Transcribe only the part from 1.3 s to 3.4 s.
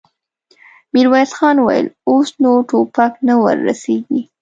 خان وويل: اوس نو ټوپک نه